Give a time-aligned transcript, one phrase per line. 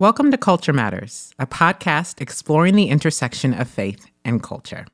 [0.00, 4.86] Welcome to Culture Matters, a podcast exploring the intersection of faith and culture.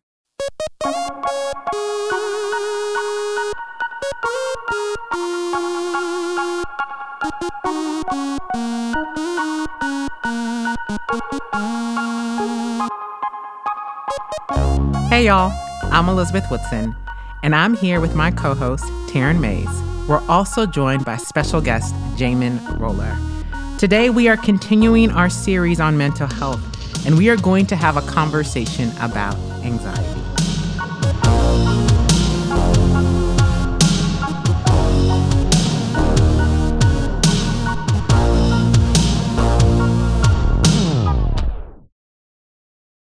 [15.08, 15.52] Hey, y'all.
[15.92, 16.96] I'm Elizabeth Woodson,
[17.44, 19.68] and I'm here with my co host, Taryn Mays.
[20.08, 23.16] We're also joined by special guest, Jamin Roller.
[23.78, 27.98] Today, we are continuing our series on mental health, and we are going to have
[27.98, 30.22] a conversation about anxiety.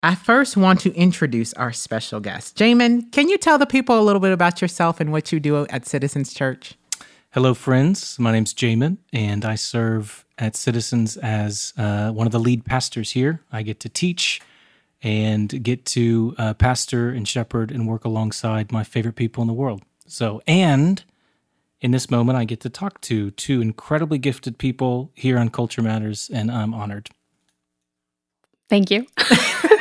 [0.03, 2.57] I first want to introduce our special guest.
[2.57, 5.69] Jamin, can you tell the people a little bit about yourself and what you do
[5.69, 6.75] at Citizens Church?
[7.31, 8.19] Hello, friends.
[8.19, 13.13] My name's Jamin, and I serve at Citizens as uh, one of the lead pastors
[13.13, 13.41] here.
[13.53, 14.41] I get to teach
[15.03, 19.55] and get to uh, pastor and shepherd and work alongside my favorite people in the
[19.55, 19.83] world.
[20.07, 21.03] So, and
[21.81, 25.83] in this moment, I get to talk to two incredibly gifted people here on Culture
[25.83, 27.11] Matters, and I'm honored.
[28.71, 29.07] Thank you.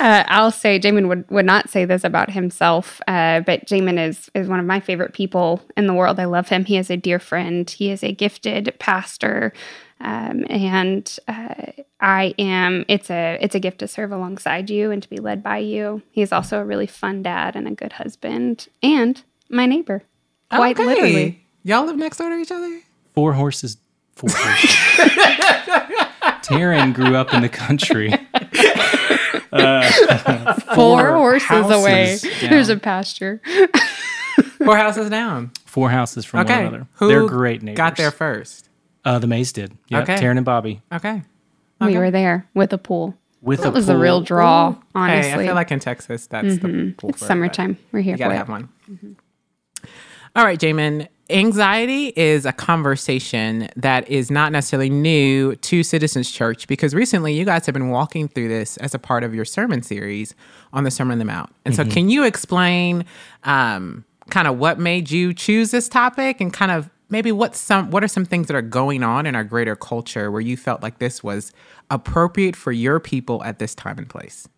[0.00, 4.30] Uh, I'll say Jamin would, would not say this about himself, uh, but Jamin is
[4.34, 6.20] is one of my favorite people in the world.
[6.20, 6.64] I love him.
[6.64, 7.68] He is a dear friend.
[7.68, 9.52] He is a gifted pastor,
[10.00, 11.54] um, and uh,
[12.00, 12.84] I am.
[12.88, 16.02] It's a it's a gift to serve alongside you and to be led by you.
[16.12, 20.02] He's also a really fun dad and a good husband, and my neighbor.
[20.50, 20.86] Quite Okay.
[20.86, 21.44] literally.
[21.64, 22.80] Y'all live next door to each other?
[23.14, 23.76] Four horses.
[24.14, 24.70] Four horses.
[26.42, 28.14] Taryn grew up in the country.
[29.52, 32.10] Uh, Four horses away.
[32.10, 32.50] houses down.
[32.50, 33.40] There's a pasture.
[34.64, 35.50] Four houses down.
[35.64, 36.54] Four houses from Okay.
[36.56, 36.86] one another.
[36.94, 37.76] Who They're great neighbors.
[37.76, 38.68] Got there first.
[39.04, 39.72] Uh, the Mays did.
[39.88, 40.16] Yeah, Okay.
[40.16, 40.82] Taryn and Bobby.
[40.92, 41.22] Okay.
[41.80, 43.14] We were there with a pool.
[43.40, 44.00] With That a was a pool.
[44.02, 45.30] real draw, honestly.
[45.30, 47.78] Hey, I feel like in Texas, that's the pool it's for it, summertime.
[47.92, 48.38] We're here but You for gotta it.
[48.38, 49.16] have one.
[50.36, 51.06] All right, Jamin.
[51.30, 57.44] Anxiety is a conversation that is not necessarily new to Citizens Church because recently you
[57.44, 60.34] guys have been walking through this as a part of your sermon series
[60.72, 61.54] on the Sermon on the Mount.
[61.66, 63.04] And so, can you explain
[63.44, 67.90] um, kind of what made you choose this topic and kind of maybe what some
[67.90, 70.82] what are some things that are going on in our greater culture where you felt
[70.82, 71.52] like this was
[71.90, 74.48] appropriate for your people at this time and place?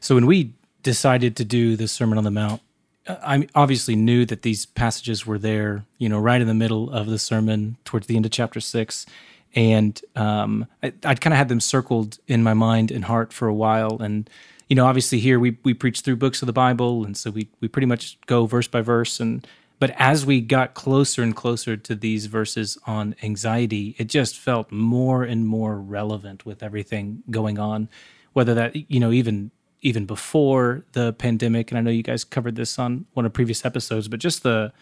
[0.00, 0.52] So when we
[0.82, 2.60] decided to do the Sermon on the Mount,
[3.08, 7.06] I obviously knew that these passages were there, you know, right in the middle of
[7.06, 9.06] the sermon, towards the end of chapter six,
[9.54, 13.48] and um, I, I'd kind of had them circled in my mind and heart for
[13.48, 13.98] a while.
[14.00, 14.28] And
[14.68, 17.48] you know, obviously here we we preach through books of the Bible, and so we
[17.60, 19.20] we pretty much go verse by verse.
[19.20, 19.46] And
[19.78, 24.70] but as we got closer and closer to these verses on anxiety, it just felt
[24.70, 27.88] more and more relevant with everything going on,
[28.34, 29.50] whether that you know even
[29.82, 33.64] even before the pandemic, and I know you guys covered this on one of previous
[33.64, 34.72] episodes, but just the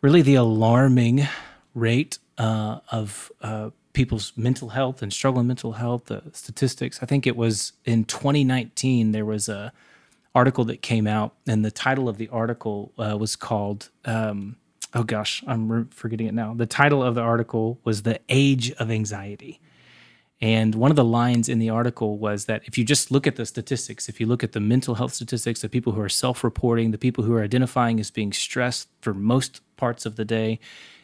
[0.00, 1.26] really the alarming
[1.74, 6.98] rate uh, of uh, people's mental health and struggle in mental health, the statistics.
[7.02, 9.72] I think it was in 2019 there was a
[10.34, 13.90] article that came out, and the title of the article uh, was called.
[14.04, 14.56] Um,
[14.94, 16.54] oh gosh, I'm forgetting it now.
[16.54, 19.60] The title of the article was "The Age of Anxiety."
[20.42, 23.36] And one of the lines in the article was that if you just look at
[23.36, 26.42] the statistics, if you look at the mental health statistics, the people who are self
[26.42, 30.58] reporting, the people who are identifying as being stressed for most parts of the day,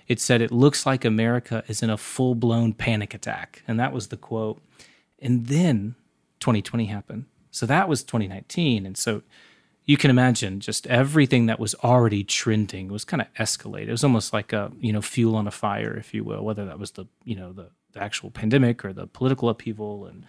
[0.08, 3.62] it said it looks like America is in a full blown panic attack.
[3.68, 4.60] And that was the quote.
[5.20, 5.94] And then
[6.40, 7.26] 2020 happened.
[7.52, 8.84] So that was 2019.
[8.84, 9.22] And so
[9.84, 13.88] you can imagine just everything that was already trending was kind of escalated.
[13.88, 16.44] It was almost like a you know fuel on a fire, if you will.
[16.44, 20.24] Whether that was the you know the, the actual pandemic or the political upheaval and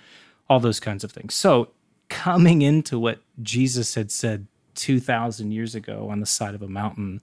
[0.50, 1.34] all those kinds of things.
[1.34, 1.70] So
[2.10, 6.68] coming into what Jesus had said two thousand years ago on the side of a
[6.68, 7.22] mountain,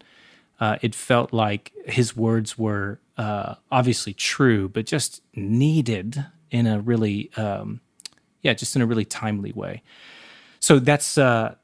[0.61, 6.81] uh, it felt like his words were uh, obviously true, but just needed in a
[6.81, 7.81] really um,
[8.43, 9.83] yeah, just in a really timely way.
[10.61, 11.57] So that's uh,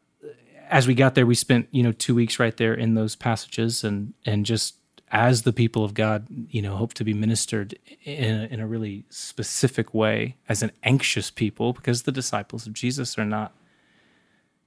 [0.68, 3.84] as we got there, we spent you know two weeks right there in those passages,
[3.84, 4.76] and and just
[5.12, 8.66] as the people of God, you know, hope to be ministered in a, in a
[8.66, 13.52] really specific way as an anxious people, because the disciples of Jesus are not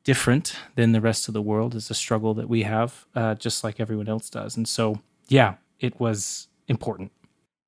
[0.03, 1.73] different than the rest of the world.
[1.73, 5.55] It's a struggle that we have, uh, just like everyone else does, and so yeah,
[5.79, 7.11] it was important.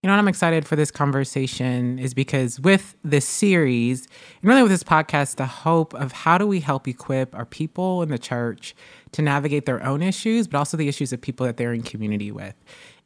[0.04, 4.08] You know what I'm excited for this conversation is because with this series,
[4.42, 8.04] and really with this podcast, the hope of how do we help equip our people
[8.04, 8.76] in the church
[9.18, 12.32] to navigate their own issues, but also the issues of people that they're in community
[12.32, 12.54] with.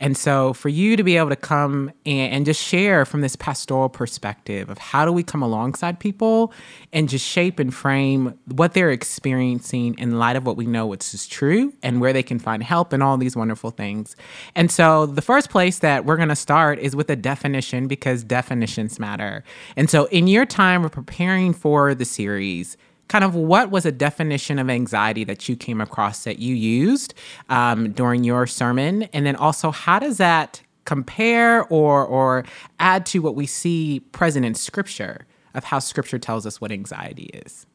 [0.01, 3.37] And so for you to be able to come and, and, just share from this
[3.37, 6.51] pastoral perspective of how do we come alongside people
[6.91, 11.13] and just shape and frame what they're experiencing in light of what we know which
[11.13, 14.17] is true and where they can find help and all these wonderful things.
[14.53, 18.23] And so the first place that we're going to start is with a definition because
[18.23, 19.45] definitions matter.
[19.77, 22.75] And so in your time of preparing for the series,
[23.11, 27.13] kind of what was a definition of anxiety that you came across that you used
[27.49, 29.03] um, during your sermon?
[29.11, 32.45] And then also, how does that compare or, or
[32.79, 37.29] add to what we see present in Scripture of how Scripture tells us what anxiety
[37.33, 37.65] is?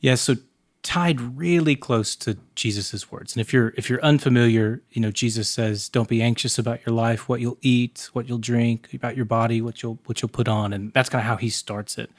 [0.00, 0.36] Yeah, so
[0.82, 3.34] tied really close to Jesus's words.
[3.36, 6.94] And if you're if you're unfamiliar, you know, Jesus says, "Don't be anxious about your
[6.94, 10.48] life, what you'll eat, what you'll drink, about your body, what you'll what you'll put
[10.48, 12.10] on." And that's kind of how he starts it.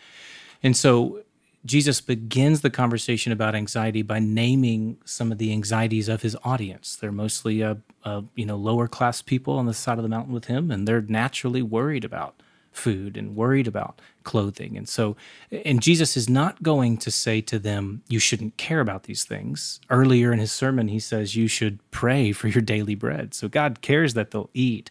[0.62, 1.24] And so
[1.69, 6.95] Jesus begins the conversation about anxiety by naming some of the anxieties of his audience.
[6.95, 10.33] They're mostly, uh, uh, you know, lower class people on the side of the mountain
[10.33, 14.77] with him, and they're naturally worried about food and worried about clothing.
[14.77, 15.16] And so,
[15.51, 19.80] and Jesus is not going to say to them, you shouldn't care about these things.
[19.92, 23.36] Earlier in his sermon, he says, you should pray for your daily bread.
[23.36, 24.89] So God cares that they'll eat.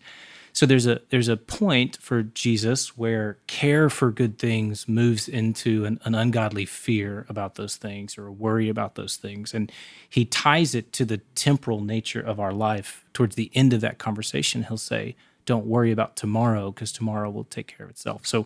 [0.58, 5.84] So there's a there's a point for Jesus where care for good things moves into
[5.84, 9.70] an, an ungodly fear about those things or a worry about those things, and
[10.08, 13.04] he ties it to the temporal nature of our life.
[13.12, 15.14] Towards the end of that conversation, he'll say,
[15.46, 18.44] "Don't worry about tomorrow, because tomorrow will take care of itself." So,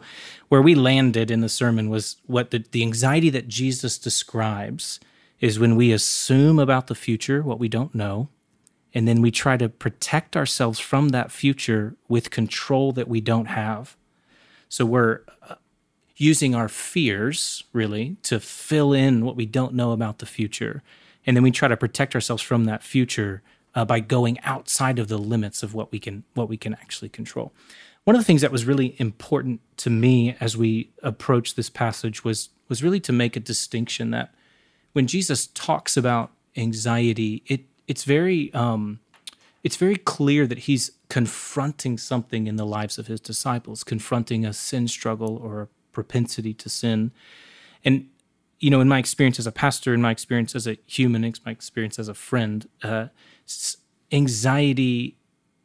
[0.50, 5.00] where we landed in the sermon was what the, the anxiety that Jesus describes
[5.40, 8.28] is when we assume about the future what we don't know
[8.94, 13.46] and then we try to protect ourselves from that future with control that we don't
[13.46, 13.96] have.
[14.68, 15.56] So we're uh,
[16.16, 20.82] using our fears really to fill in what we don't know about the future.
[21.26, 23.42] And then we try to protect ourselves from that future
[23.74, 27.08] uh, by going outside of the limits of what we can what we can actually
[27.08, 27.52] control.
[28.04, 32.24] One of the things that was really important to me as we approached this passage
[32.24, 34.34] was was really to make a distinction that
[34.92, 39.00] when Jesus talks about anxiety, it it's very um,
[39.62, 44.52] it's very clear that he's confronting something in the lives of his disciples, confronting a
[44.52, 47.12] sin struggle or a propensity to sin.
[47.84, 48.08] And
[48.58, 51.34] you know, in my experience as a pastor, in my experience as a human, in
[51.44, 53.08] my experience as a friend, uh,
[54.12, 55.17] anxiety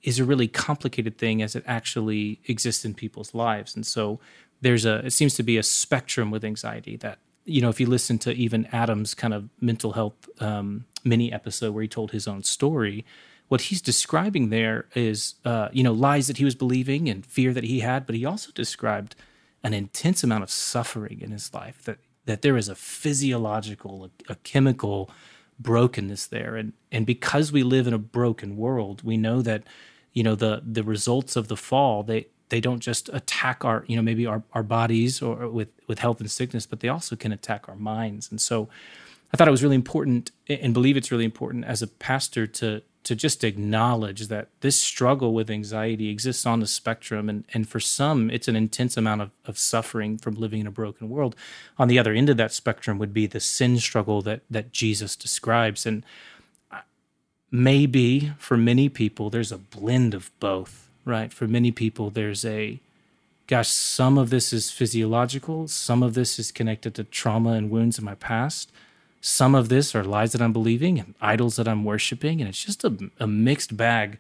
[0.01, 3.75] is a really complicated thing as it actually exists in people's lives.
[3.75, 4.19] And so
[4.61, 7.87] there's a it seems to be a spectrum with anxiety that you know if you
[7.87, 12.27] listen to even Adam's kind of mental health um, mini episode where he told his
[12.27, 13.05] own story,
[13.47, 17.53] what he's describing there is, uh, you know, lies that he was believing and fear
[17.53, 19.15] that he had, but he also described
[19.63, 21.83] an intense amount of suffering in his life.
[21.83, 25.09] That that there is a physiological, a, a chemical
[25.59, 29.63] brokenness there, and and because we live in a broken world, we know that,
[30.13, 33.95] you know, the the results of the fall they they don't just attack our you
[33.95, 37.31] know maybe our, our bodies or with with health and sickness but they also can
[37.31, 38.69] attack our minds and so
[39.33, 42.81] I thought it was really important and believe it's really important as a pastor to
[43.03, 47.79] to just acknowledge that this struggle with anxiety exists on the spectrum and, and for
[47.79, 51.33] some it's an intense amount of, of suffering from living in a broken world.
[51.77, 55.15] On the other end of that spectrum would be the sin struggle that that Jesus
[55.15, 55.85] describes.
[55.85, 56.05] And
[56.71, 56.81] uh,
[57.51, 61.31] maybe for many people there's a blend of both, right?
[61.33, 62.79] For many people there's a
[63.47, 67.97] gosh, some of this is physiological, some of this is connected to trauma and wounds
[67.97, 68.71] in my past
[69.21, 72.39] some of this are lies that I'm believing and idols that I'm worshiping.
[72.39, 74.17] And it's just a, a mixed bag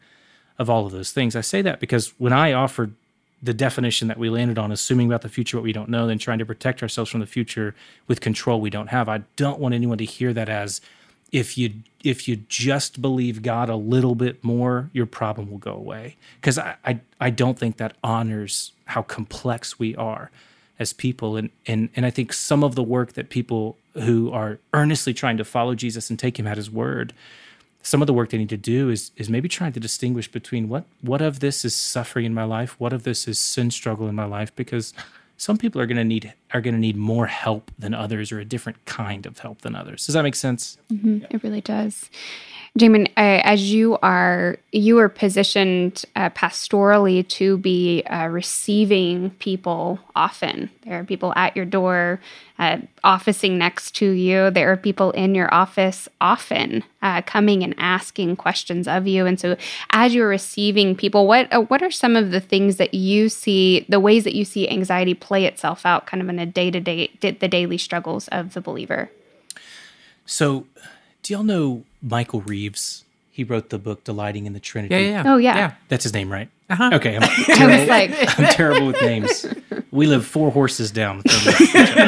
[0.57, 1.35] of all of those things.
[1.35, 2.93] I say that because when I offered
[3.41, 6.17] the definition that we landed on, assuming about the future what we don't know, then
[6.17, 7.75] trying to protect ourselves from the future
[8.07, 10.81] with control we don't have, I don't want anyone to hear that as
[11.31, 15.73] if you if you just believe God a little bit more, your problem will go
[15.73, 16.15] away.
[16.39, 20.31] Because I, I I don't think that honors how complex we are
[20.79, 21.35] as people.
[21.35, 25.37] And and and I think some of the work that people who are earnestly trying
[25.37, 27.13] to follow Jesus and take him at his word,
[27.81, 30.69] some of the work they need to do is is maybe trying to distinguish between
[30.69, 34.07] what what of this is suffering in my life, what of this is sin struggle
[34.07, 34.93] in my life, because
[35.37, 38.39] some people are going to need are going to need more help than others or
[38.39, 40.05] a different kind of help than others.
[40.05, 40.77] Does that make sense?
[40.91, 41.25] Mm-hmm.
[41.29, 42.09] It really does.
[42.77, 49.99] Jamin, uh, as you are you are positioned uh, pastorally to be uh, receiving people
[50.15, 50.69] often.
[50.83, 52.19] There are people at your door,
[52.59, 54.51] uh, officing next to you.
[54.51, 59.25] There are people in your office often uh, coming and asking questions of you.
[59.25, 59.57] And so,
[59.91, 63.85] as you're receiving people, what uh, what are some of the things that you see,
[63.89, 66.79] the ways that you see anxiety play itself out, kind of in a day to
[66.79, 69.09] day, the daily struggles of the believer?
[70.25, 70.65] So
[71.23, 73.03] do y'all know Michael Reeves?
[73.31, 74.95] He wrote the book Delighting in the Trinity.
[74.95, 75.33] Yeah, yeah, yeah.
[75.33, 75.73] Oh, yeah.
[75.89, 76.49] That's his name, right?
[76.69, 76.89] Uh-huh.
[76.93, 77.15] Okay.
[77.15, 79.45] I'm terrible, was like, I'm terrible with names.
[79.91, 81.21] We live four horses down.
[81.21, 81.53] from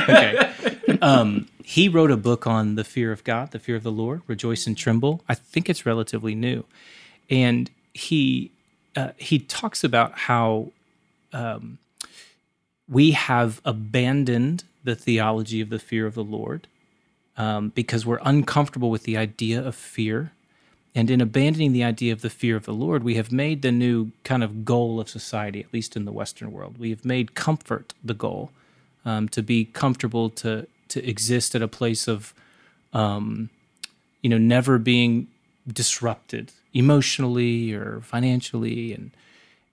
[0.09, 0.53] okay.
[1.01, 4.21] Um, he wrote a book on the fear of God, the fear of the Lord,
[4.27, 5.21] rejoice and tremble.
[5.29, 6.65] I think it's relatively new,
[7.29, 8.51] and he
[8.95, 10.71] uh, he talks about how
[11.31, 11.77] um,
[12.89, 16.67] we have abandoned the theology of the fear of the Lord
[17.37, 20.31] um, because we're uncomfortable with the idea of fear.
[20.95, 23.71] And in abandoning the idea of the fear of the Lord, we have made the
[23.71, 26.77] new kind of goal of society, at least in the Western world.
[26.79, 28.51] We have made comfort the goal,
[29.05, 32.33] um, to be comfortable, to to exist at a place of,
[32.93, 33.51] um,
[34.23, 35.27] you know, never being
[35.71, 39.11] disrupted emotionally or financially, and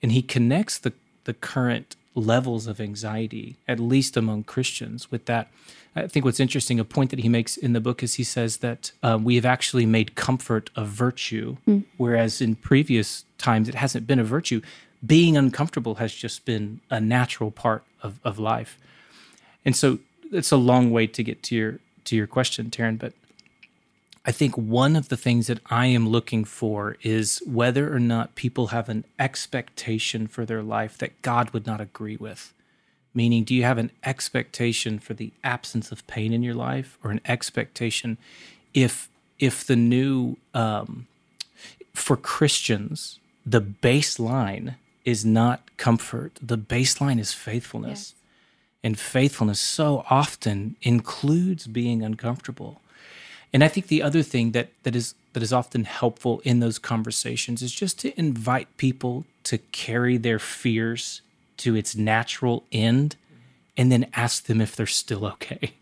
[0.03, 0.93] and he connects the
[1.25, 5.49] the current levels of anxiety, at least among Christians, with that.
[5.95, 8.59] I think what's interesting, a point that he makes in the book is he says
[8.59, 11.57] that um, we have actually made comfort a virtue,
[11.97, 14.61] whereas in previous times it hasn't been a virtue.
[15.07, 18.79] Being uncomfortable has just been a natural part of, of life.
[19.65, 19.99] And so
[20.33, 23.13] it's a long way to get to your to your question, Taryn, but
[24.27, 28.35] I think one of the things that I am looking for is whether or not
[28.35, 32.53] people have an expectation for their life that God would not agree with.
[33.15, 37.13] Meaning, do you have an expectation for the absence of pain in your life, or
[37.13, 38.19] an expectation
[38.75, 41.07] if if the new um,
[41.95, 48.15] for Christians the baseline is not comfort, the baseline is faithfulness,
[48.83, 52.81] and faithfulness so often includes being uncomfortable.
[53.53, 56.79] And I think the other thing that that is that is often helpful in those
[56.79, 61.21] conversations is just to invite people to carry their fears
[61.59, 63.17] to its natural end
[63.77, 65.75] and then ask them if they're still okay.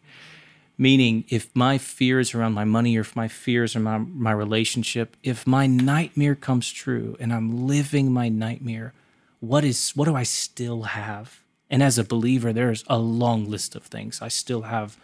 [0.76, 5.16] Meaning, if my fears around my money or if my fears around my, my relationship,
[5.23, 8.92] if my nightmare comes true and I'm living my nightmare,
[9.38, 11.40] what is what do I still have?
[11.71, 14.21] And as a believer, there's a long list of things.
[14.21, 14.97] I still have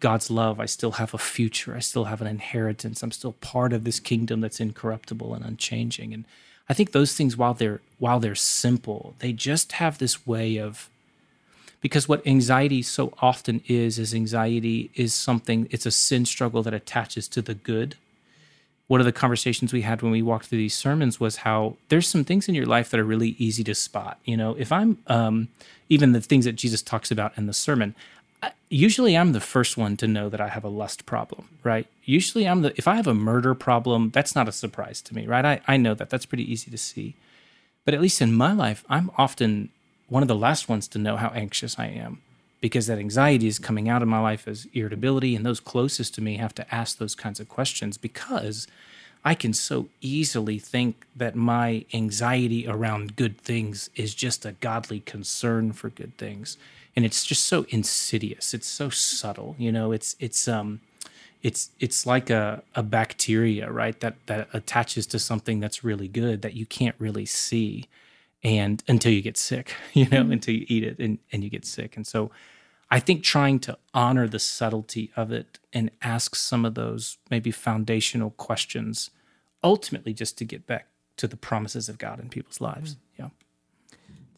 [0.00, 0.60] God's love.
[0.60, 1.74] I still have a future.
[1.74, 3.02] I still have an inheritance.
[3.02, 6.12] I'm still part of this kingdom that's incorruptible and unchanging.
[6.12, 6.24] And
[6.68, 10.90] I think those things, while they're while they're simple, they just have this way of
[11.80, 16.74] because what anxiety so often is is anxiety is something it's a sin struggle that
[16.74, 17.96] attaches to the good
[18.88, 22.06] one of the conversations we had when we walked through these sermons was how there's
[22.08, 24.98] some things in your life that are really easy to spot you know if i'm
[25.06, 25.48] um,
[25.88, 27.94] even the things that jesus talks about in the sermon
[28.68, 32.46] usually i'm the first one to know that i have a lust problem right usually
[32.46, 35.44] i'm the if i have a murder problem that's not a surprise to me right
[35.44, 37.14] i, I know that that's pretty easy to see
[37.86, 39.70] but at least in my life, I'm often
[40.08, 42.20] one of the last ones to know how anxious I am
[42.60, 45.36] because that anxiety is coming out of my life as irritability.
[45.36, 48.66] And those closest to me have to ask those kinds of questions because
[49.24, 55.00] I can so easily think that my anxiety around good things is just a godly
[55.00, 56.58] concern for good things.
[56.96, 58.54] And it's just so insidious.
[58.54, 59.54] It's so subtle.
[59.58, 60.80] You know, it's, it's, um,
[61.42, 66.42] it's it's like a, a bacteria right that that attaches to something that's really good
[66.42, 67.86] that you can't really see
[68.42, 71.64] and until you get sick you know until you eat it and, and you get
[71.64, 71.96] sick.
[71.96, 72.30] And so
[72.90, 77.50] i think trying to honor the subtlety of it and ask some of those maybe
[77.50, 79.10] foundational questions
[79.62, 80.86] ultimately just to get back
[81.16, 82.96] to the promises of god in people's lives.
[83.18, 83.28] Yeah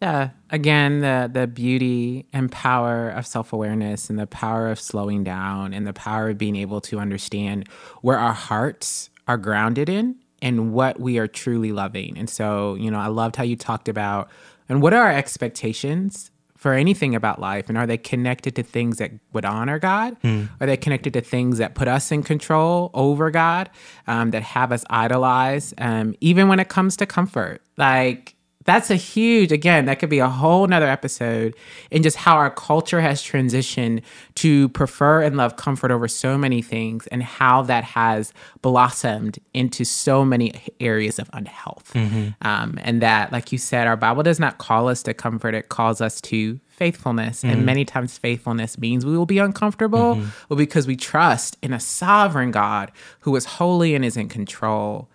[0.01, 0.31] Yeah.
[0.51, 5.75] Again, the the beauty and power of self awareness and the power of slowing down
[5.75, 7.69] and the power of being able to understand
[8.03, 12.17] where our hearts are grounded in and what we are truly loving.
[12.17, 14.31] And so, you know, I loved how you talked about
[14.69, 18.99] and what are our expectations for anything about life and are they connected to things
[18.99, 20.17] that would honor god
[20.61, 23.71] are they connected to things that put us in control over god
[24.09, 28.35] um, that have us idolize um, even when it comes to comfort like
[28.69, 31.55] that's a huge again that could be a whole nother episode
[31.91, 34.03] in just how our culture has transitioned
[34.35, 39.87] to prefer and love comfort over so many things and how that has blossomed into
[39.87, 41.93] so many areas of unhealth.
[41.95, 42.47] Mm-hmm.
[42.47, 45.55] Um, and that like you said our bible does not call us to comfort.
[45.55, 47.45] It calls us to faithfulness.
[47.45, 47.65] And mm-hmm.
[47.65, 50.21] many times faithfulness means we will be uncomfortable
[50.51, 55.09] but because we trust in a sovereign god who is holy and is in control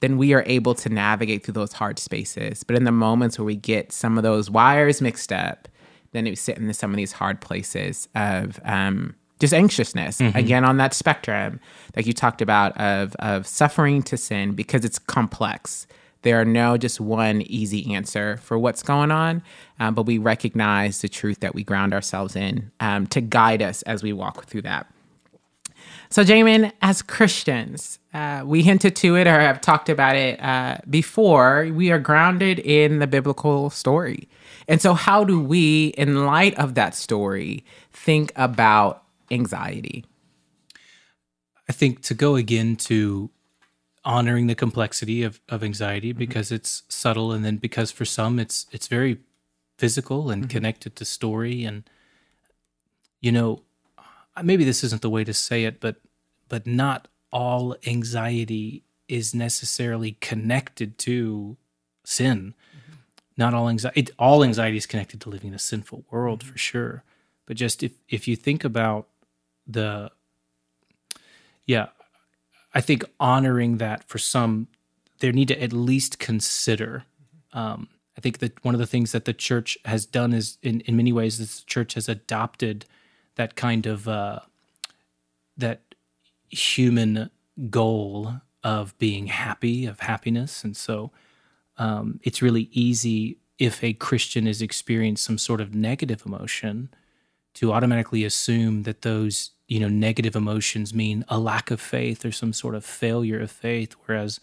[0.00, 2.62] then we are able to navigate through those hard spaces.
[2.62, 5.68] But in the moments where we get some of those wires mixed up,
[6.12, 10.20] then we sit in some of these hard places of um, just anxiousness.
[10.36, 11.60] Again, on that spectrum,
[11.96, 15.86] like you talked about, of of suffering to sin because it's complex.
[16.22, 19.42] There are no just one easy answer for what's going on,
[19.78, 23.82] um, but we recognize the truth that we ground ourselves in um, to guide us
[23.82, 24.86] as we walk through that.
[26.10, 30.78] So, Jamin, as Christians, uh, we hinted to it or have talked about it uh,
[30.88, 31.68] before.
[31.72, 34.28] We are grounded in the biblical story.
[34.66, 40.04] And so, how do we, in light of that story, think about anxiety?
[41.68, 43.30] I think to go again to
[44.04, 46.56] honoring the complexity of, of anxiety because mm-hmm.
[46.56, 49.18] it's subtle and then because for some it's it's very
[49.76, 50.50] physical and mm-hmm.
[50.50, 51.88] connected to story and
[53.20, 53.62] you know
[54.44, 55.96] maybe this isn't the way to say it but
[56.48, 61.56] but not all anxiety is necessarily connected to
[62.04, 62.96] sin mm-hmm.
[63.36, 66.52] not all anxiety all anxiety is connected to living in a sinful world mm-hmm.
[66.52, 67.04] for sure
[67.46, 69.08] but just if if you think about
[69.66, 70.10] the
[71.68, 71.88] yeah,
[72.74, 74.68] I think honoring that for some,
[75.20, 77.04] they need to at least consider.
[77.52, 80.80] Um, I think that one of the things that the church has done is, in,
[80.80, 82.86] in many ways, the church has adopted
[83.38, 84.40] that kind of uh,
[85.56, 85.94] that
[86.50, 87.30] human
[87.70, 91.10] goal of being happy, of happiness, and so
[91.78, 96.90] um, it's really easy if a Christian is experienced some sort of negative emotion
[97.54, 102.32] to automatically assume that those you know negative emotions mean a lack of faith or
[102.32, 103.94] some sort of failure of faith.
[104.04, 104.40] Whereas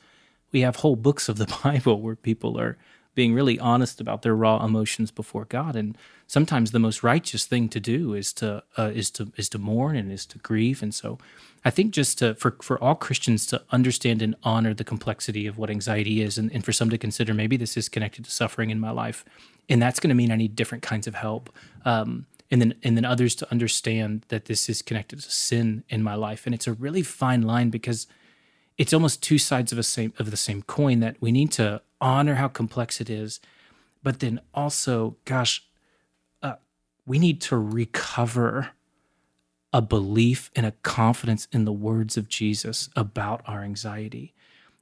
[0.54, 2.78] we have whole books of the bible where people are
[3.16, 5.76] being really honest about their raw emotions before god.
[5.76, 9.58] And sometimes the most righteous thing to do is to uh, is to is to
[9.58, 10.84] mourn and is to grieve.
[10.84, 11.18] And so
[11.64, 15.58] i think just to for for all christians to understand and honor the complexity of
[15.58, 18.70] what anxiety is and, and for some to consider maybe this is connected to suffering
[18.70, 19.26] in my life.
[19.68, 21.50] And that's going to mean i need different kinds of help
[21.86, 26.04] um, and then and then others to understand that this is connected to sin in
[26.04, 26.46] my life.
[26.46, 28.08] And it's a really fine line because
[28.78, 31.82] it's almost two sides of a same of the same coin that we need to
[32.06, 33.40] honor how complex it is
[34.04, 35.66] but then also gosh
[36.42, 36.56] uh,
[37.06, 38.72] we need to recover
[39.76, 44.34] a belief and a confidence in the words of Jesus about our anxiety.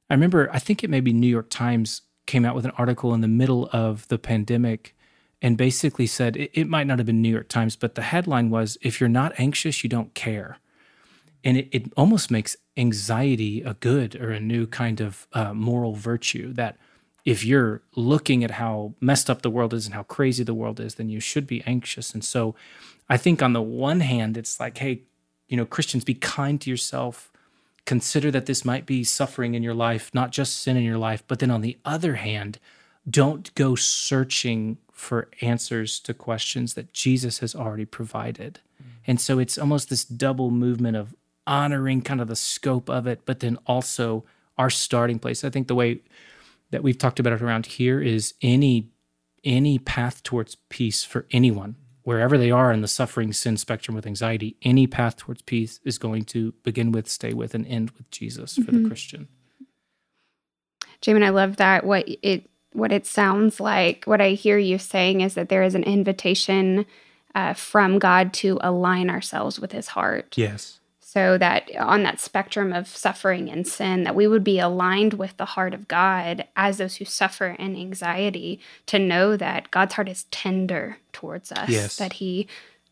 [0.08, 3.12] I remember, I think it may be New York Times came out with an article
[3.15, 4.96] in the middle of the pandemic
[5.42, 8.51] and basically said it, it, might not have been New York Times, but the headline
[8.51, 10.60] was if you're not anxious, you don't care.
[11.44, 15.95] And it, it almost makes anxiety a good or a new kind of uh, moral
[15.95, 16.78] virtue that
[17.26, 20.80] if you're looking at how messed up the world is and how crazy the world
[20.80, 22.14] is, then you should be anxious.
[22.14, 22.56] And so
[23.10, 25.04] I think on the one hand, it's like, hey,
[25.48, 27.32] you know, Christians, be kind to yourself.
[27.86, 31.24] Consider that this might be suffering in your life, not just sin in your life.
[31.28, 32.60] But then on the other hand,
[33.10, 38.60] don't go searching for answers to questions that Jesus has already provided.
[38.82, 38.88] Mm.
[39.08, 43.22] And so it's almost this double movement of honoring kind of the scope of it,
[43.26, 44.24] but then also
[44.58, 45.44] our starting place.
[45.44, 46.00] I think the way
[46.74, 48.90] that we've talked about it around here is any
[49.46, 54.08] any path towards peace for anyone, wherever they are in the suffering sin spectrum with
[54.08, 58.10] anxiety, any path towards peace is going to begin with, stay with, and end with
[58.10, 58.64] Jesus mm-hmm.
[58.64, 58.88] for the mm-hmm.
[58.88, 59.28] Christian.
[61.02, 61.86] Jamin, I love that.
[61.86, 65.76] What it what it sounds like, what I hear you saying is that there is
[65.76, 66.88] an invitation
[67.36, 70.36] uh, from God to align ourselves with His heart.
[70.36, 70.80] Yes.
[71.13, 75.38] So that on that spectrum of suffering and sin, that we would be aligned with
[75.38, 80.10] the heart of God as those who suffer in anxiety, to know that God's heart
[80.10, 81.97] is tender towards us, yes.
[81.97, 82.47] that He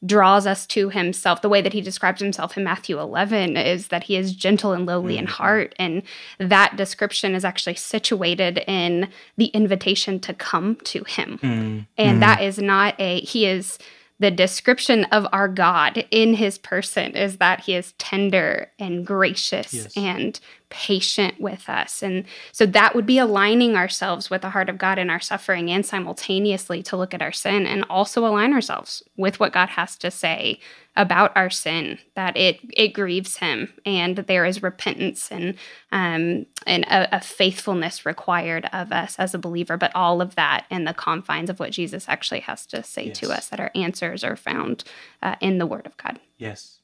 [0.05, 1.41] draws us to himself.
[1.41, 4.86] The way that he describes himself in Matthew 11 is that he is gentle and
[4.86, 5.19] lowly mm-hmm.
[5.19, 5.75] in heart.
[5.77, 6.01] And
[6.39, 11.38] that description is actually situated in the invitation to come to him.
[11.38, 11.43] Mm-hmm.
[11.43, 12.19] And mm-hmm.
[12.19, 13.77] that is not a, he is
[14.21, 19.73] the description of our God in his person is that he is tender and gracious
[19.73, 19.97] yes.
[19.97, 20.39] and
[20.71, 22.01] patient with us.
[22.01, 25.69] And so that would be aligning ourselves with the heart of God in our suffering
[25.69, 29.95] and simultaneously to look at our sin and also align ourselves with what God has
[29.97, 30.60] to say
[30.95, 35.55] about our sin that it it grieves him and there is repentance and
[35.93, 40.65] um and a, a, faithfulness required of us as a believer but all of that
[40.69, 43.17] in the confines of what jesus actually has to say yes.
[43.17, 44.84] to us that our answers are found
[45.23, 46.79] uh, in the word of god yes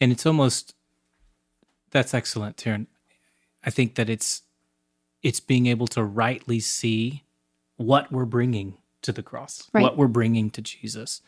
[0.00, 0.76] and it's almost
[1.90, 2.86] that's excellent Taryn.
[3.64, 4.42] I think that it's
[5.22, 7.24] it's being able to rightly see
[7.76, 9.82] what we're bringing to the cross right.
[9.82, 11.22] what we're bringing to jesus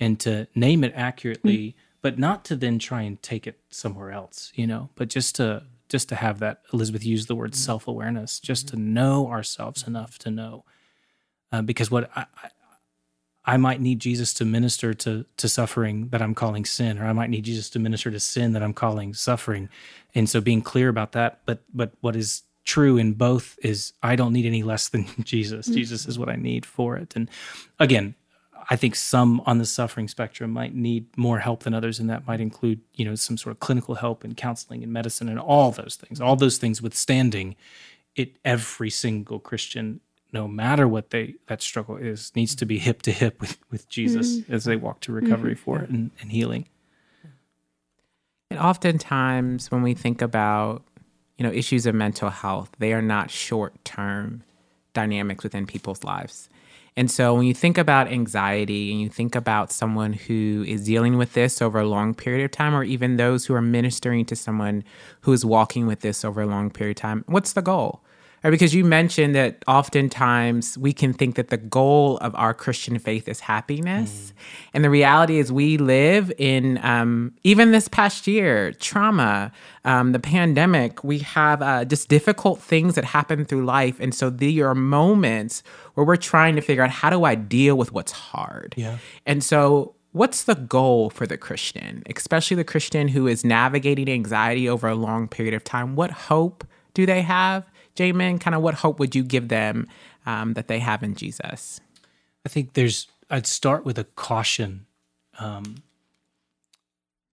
[0.00, 1.78] and to name it accurately, mm-hmm.
[2.02, 5.64] but not to then try and take it somewhere else, you know, but just to
[5.88, 7.58] just to have that Elizabeth used the word mm-hmm.
[7.58, 8.76] self awareness, just mm-hmm.
[8.76, 10.64] to know ourselves enough to know,
[11.50, 12.26] uh, because what I,
[13.52, 17.12] I, might need Jesus to minister to to suffering that I'm calling sin, or I
[17.12, 19.68] might need Jesus to minister to sin that I'm calling suffering,
[20.14, 21.40] and so being clear about that.
[21.46, 25.66] But but what is true in both is I don't need any less than Jesus.
[25.66, 25.76] Mm-hmm.
[25.76, 27.16] Jesus is what I need for it.
[27.16, 27.30] And
[27.78, 28.14] again,
[28.70, 32.26] I think some on the suffering spectrum might need more help than others, and that
[32.26, 35.70] might include, you know, some sort of clinical help and counseling and medicine and all
[35.70, 36.20] those things.
[36.20, 37.56] All those things withstanding,
[38.14, 40.00] it every single Christian,
[40.32, 43.88] no matter what they that struggle is, needs to be hip to hip with with
[43.88, 44.52] Jesus mm-hmm.
[44.52, 45.64] as they walk to recovery mm-hmm.
[45.64, 46.68] for it and, and healing.
[48.50, 50.82] And oftentimes, when we think about
[51.36, 54.42] you know issues of mental health, they are not short term
[54.94, 56.48] dynamics within people's lives
[56.98, 61.16] and so when you think about anxiety and you think about someone who is dealing
[61.16, 64.34] with this over a long period of time, or even those who are ministering to
[64.34, 64.82] someone
[65.20, 68.02] who is walking with this over a long period of time, what's the goal?
[68.44, 72.98] Right, because you mentioned that oftentimes we can think that the goal of our Christian
[72.98, 74.32] faith is happiness.
[74.32, 74.42] Mm.
[74.74, 79.50] And the reality is, we live in, um, even this past year, trauma,
[79.84, 83.98] um, the pandemic, we have uh, just difficult things that happen through life.
[83.98, 87.76] And so there are moments where we're trying to figure out how do I deal
[87.76, 88.74] with what's hard?
[88.76, 88.98] Yeah.
[89.26, 94.68] And so what's the goal for the Christian, especially the Christian who is navigating anxiety
[94.68, 95.96] over a long period of time?
[95.96, 97.64] What hope do they have?
[97.98, 99.88] Jamin, kind of what hope would you give them
[100.24, 101.80] um, that they have in Jesus?
[102.46, 104.86] I think there's, I'd start with a caution.
[105.38, 105.82] Um,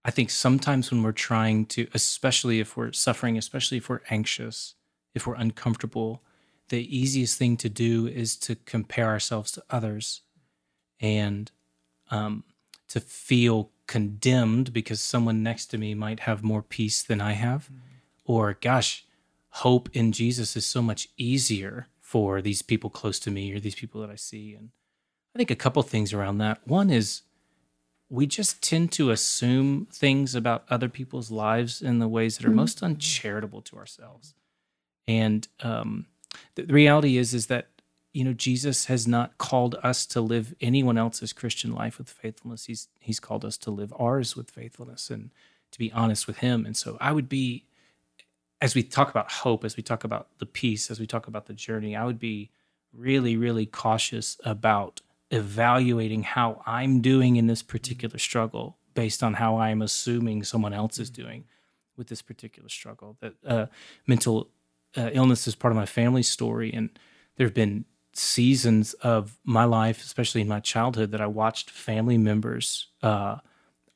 [0.04, 4.74] I think sometimes when we're trying to, especially if we're suffering, especially if we're anxious,
[5.14, 6.22] if we're uncomfortable,
[6.68, 10.22] the easiest thing to do is to compare ourselves to others
[11.00, 11.50] and
[12.10, 12.42] um,
[12.88, 17.64] to feel condemned because someone next to me might have more peace than I have.
[17.64, 17.78] Mm-hmm.
[18.24, 19.05] Or, gosh,
[19.56, 23.74] hope in Jesus is so much easier for these people close to me or these
[23.74, 24.54] people that I see.
[24.54, 24.68] And
[25.34, 26.66] I think a couple things around that.
[26.66, 27.22] One is
[28.10, 32.48] we just tend to assume things about other people's lives in the ways that are
[32.48, 32.56] mm-hmm.
[32.56, 34.34] most uncharitable to ourselves.
[35.08, 36.04] And um,
[36.54, 37.68] the, the reality is, is that
[38.12, 42.66] you know Jesus has not called us to live anyone else's Christian life with faithfulness.
[42.66, 45.30] He's he's called us to live ours with faithfulness and
[45.72, 46.66] to be honest with Him.
[46.66, 47.64] And so I would be
[48.60, 51.46] as we talk about hope, as we talk about the peace, as we talk about
[51.46, 52.50] the journey, I would be
[52.92, 59.58] really, really cautious about evaluating how I'm doing in this particular struggle based on how
[59.58, 61.44] I'm assuming someone else is doing
[61.96, 63.16] with this particular struggle.
[63.20, 63.66] That uh,
[64.06, 64.48] mental
[64.96, 66.90] uh, illness is part of my family story, and
[67.36, 72.16] there have been seasons of my life, especially in my childhood, that I watched family
[72.16, 73.36] members uh,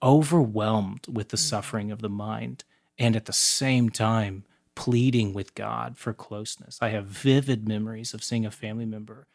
[0.03, 1.41] overwhelmed with the mm.
[1.41, 2.65] suffering of the mind,
[2.99, 4.45] and at the same time
[4.75, 6.79] pleading with God for closeness.
[6.81, 9.27] I have vivid memories of seeing a family member,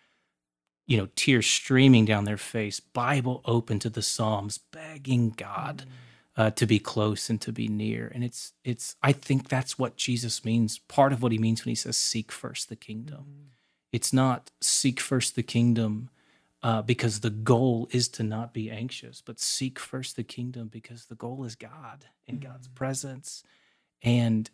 [0.88, 6.44] you know, tears streaming down their face, Bible open to the Psalms, begging God mm.
[6.44, 8.12] uh, to be close and to be near.
[8.14, 10.80] And it's, it's, I think that's what Jesus means.
[10.80, 13.26] Part of what he means when he says, seek first the kingdom.
[13.30, 13.46] Mm.
[13.92, 16.10] It's not seek first the kingdom
[16.62, 21.06] uh, because the goal is to not be anxious, but seek first the kingdom because
[21.06, 22.44] the goal is God and mm.
[22.44, 23.44] God's presence.
[24.02, 24.50] And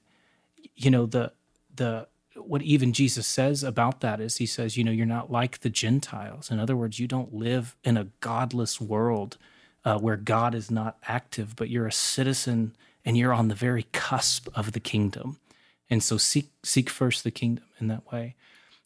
[0.76, 1.34] you know the
[1.74, 5.60] the what even Jesus says about that is he says, you know, you're not like
[5.60, 6.50] the Gentiles.
[6.50, 9.38] In other words, you don't live in a godless world
[9.84, 13.84] uh, where God is not active, but you're a citizen and you're on the very
[13.92, 15.40] cusp of the kingdom.
[15.90, 18.36] And so seek seek first the kingdom in that way.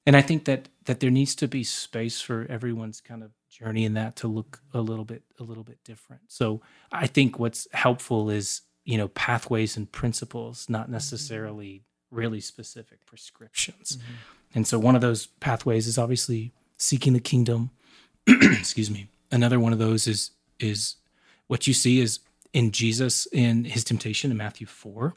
[0.06, 3.86] And I think that that there needs to be space for everyone's kind of journey
[3.86, 6.24] in that to look a little bit a little bit different.
[6.28, 6.62] So
[6.92, 10.94] I think what's helpful is you know pathways and principles not mm-hmm.
[10.94, 13.98] necessarily really specific prescriptions.
[13.98, 14.14] Mm-hmm.
[14.56, 17.72] and so one of those pathways is obviously seeking the kingdom.
[18.28, 19.08] Excuse me.
[19.32, 20.96] Another one of those is is
[21.48, 22.20] what you see is
[22.54, 25.14] in jesus in his temptation in matthew 4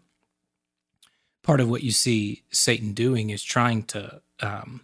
[1.45, 4.81] part of what you see satan doing is trying to um,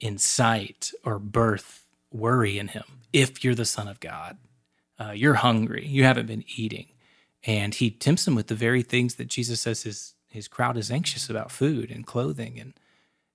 [0.00, 2.84] incite or birth worry in him.
[3.12, 4.38] If you're the son of god
[4.98, 5.86] uh, you're hungry.
[5.86, 6.86] You haven't been eating
[7.44, 10.90] and he tempts him with the very things that Jesus says his his crowd is
[10.90, 12.74] anxious about food and clothing and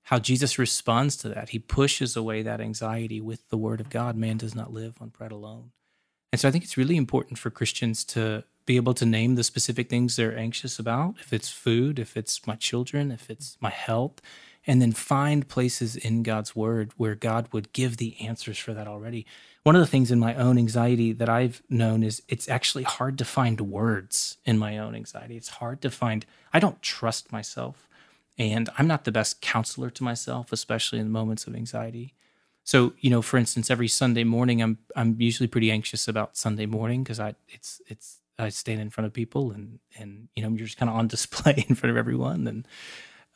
[0.04, 1.50] how Jesus responds to that.
[1.50, 4.16] He pushes away that anxiety with the word of God.
[4.16, 5.72] Man does not live on bread alone.
[6.32, 9.44] And so I think it's really important for Christians to be able to name the
[9.44, 13.70] specific things they're anxious about, if it's food, if it's my children, if it's my
[13.70, 14.22] health,
[14.66, 18.88] and then find places in God's word where God would give the answers for that
[18.88, 19.26] already
[19.64, 23.18] one of the things in my own anxiety that I've known is it's actually hard
[23.18, 25.38] to find words in my own anxiety.
[25.38, 27.88] It's hard to find, I don't trust myself.
[28.38, 32.14] And I'm not the best counselor to myself, especially in moments of anxiety.
[32.64, 36.66] So, you know, for instance, every Sunday morning, I'm I'm usually pretty anxious about Sunday
[36.66, 40.50] morning because I it's it's I stand in front of people and and you know
[40.50, 42.68] you're just kind of on display in front of everyone and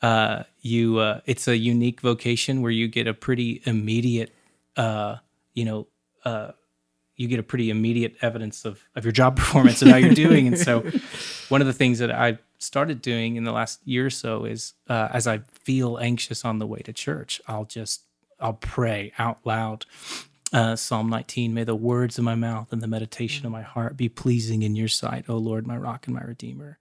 [0.00, 4.32] uh, you uh, it's a unique vocation where you get a pretty immediate
[4.76, 5.16] uh,
[5.54, 5.86] you know
[6.24, 6.52] uh,
[7.16, 10.46] you get a pretty immediate evidence of of your job performance and how you're doing.
[10.46, 10.80] and so,
[11.48, 14.74] one of the things that I started doing in the last year or so is,
[14.88, 18.02] uh, as I feel anxious on the way to church, I'll just
[18.40, 19.84] I'll pray out loud.
[20.50, 23.98] Uh, Psalm 19, may the words of my mouth and the meditation of my heart
[23.98, 26.78] be pleasing in your sight, O Lord, my rock and my redeemer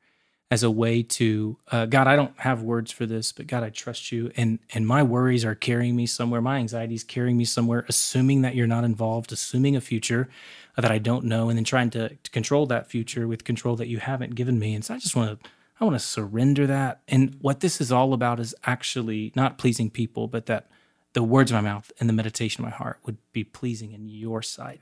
[0.50, 3.70] as a way to uh, God, I don't have words for this, but God, I
[3.70, 6.42] trust you, and and my worries are carrying me somewhere.
[6.42, 7.86] My anxiety is carrying me somewhere.
[7.90, 10.30] Assuming that you're not involved, assuming a future
[10.78, 13.88] that I don't know, and then trying to, to control that future with control that
[13.88, 14.74] you haven't given me.
[14.74, 15.50] And so I just want to
[15.82, 17.02] I want to surrender that.
[17.08, 20.70] And what this is all about is actually not pleasing people, but that
[21.14, 24.08] the words of my mouth and the meditation of my heart would be pleasing in
[24.08, 24.80] your sight.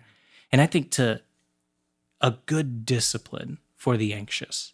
[0.52, 1.22] And I think to
[2.22, 4.74] a good discipline for the anxious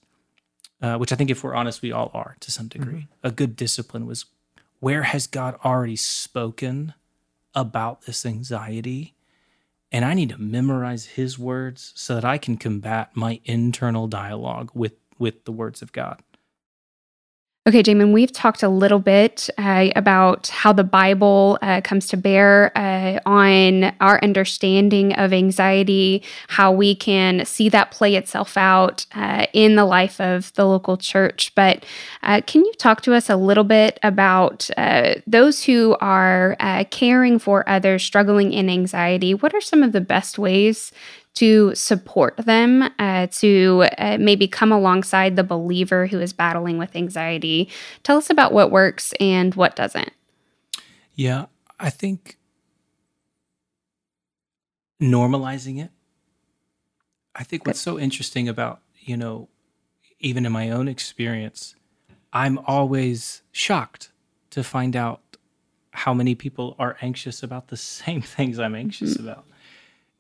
[0.82, 2.94] uh, which I think, if we're honest, we all are to some degree.
[2.94, 3.28] Mm-hmm.
[3.28, 4.26] A good discipline was
[4.80, 6.94] where has God already spoken
[7.54, 9.14] about this anxiety?
[9.92, 14.72] And I need to memorize his words so that I can combat my internal dialogue
[14.74, 16.22] with, with the words of God.
[17.68, 22.18] Okay, Jamin, we've talked a little bit uh, about how the Bible uh, comes to
[22.18, 29.06] bear uh, on our understanding of anxiety, how we can see that play itself out
[29.14, 31.54] uh, in the life of the local church.
[31.54, 31.86] But
[32.24, 36.58] uh, can you talk to us a little bit about uh, those who are
[36.90, 39.36] caring for others struggling in anxiety?
[39.36, 40.92] What are some of the best ways
[41.36, 46.96] to support them, uh, to uh, maybe come alongside the believer who is battling with
[46.96, 47.70] anxiety.
[48.04, 50.12] Tell us about what works and what doesn't.
[51.16, 51.46] Yeah,
[51.80, 52.38] I think
[55.02, 55.92] normalizing it.
[57.36, 59.48] I think what's so interesting about, you know,
[60.20, 61.76] even in my own experience,
[62.34, 64.12] I'm always shocked
[64.52, 65.22] to find out
[65.92, 69.28] how many people are anxious about the same things I'm anxious mm-hmm.
[69.28, 69.46] about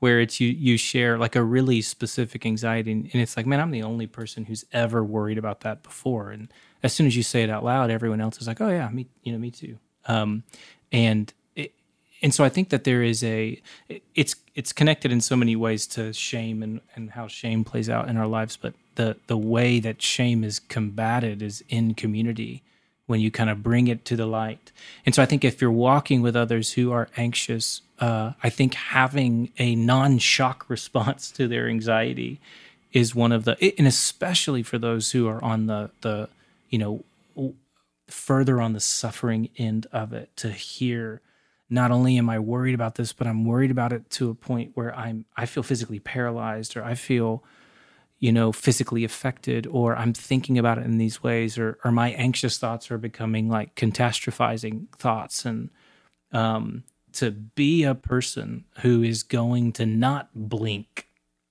[0.01, 3.69] where it's you you share like a really specific anxiety and, it's like man i'm
[3.69, 6.31] the only person who's ever worried about that before.
[6.31, 8.89] And as soon as you say it out loud everyone else is like oh yeah
[8.89, 9.77] me you know me too.
[10.07, 10.43] Um,
[10.91, 11.71] and it,
[12.23, 13.61] and so i think that there is a
[14.15, 18.09] it's it's connected in so many ways to shame and and how shame plays out
[18.09, 22.63] in our lives but the the way that shame is combated is in community
[23.11, 24.71] when you kind of bring it to the light.
[25.05, 28.73] And so I think if you're walking with others who are anxious, uh, I think
[28.73, 32.39] having a non shock response to their anxiety
[32.91, 36.29] is one of the, and especially for those who are on the, the,
[36.69, 37.03] you know,
[38.07, 41.21] further on the suffering end of it to hear
[41.69, 44.71] not only am I worried about this, but I'm worried about it to a point
[44.73, 47.43] where I'm, I feel physically paralyzed or I feel,
[48.21, 52.11] you know, physically affected, or I'm thinking about it in these ways, or or my
[52.11, 55.71] anxious thoughts are becoming like catastrophizing thoughts, and
[56.31, 61.07] um, to be a person who is going to not blink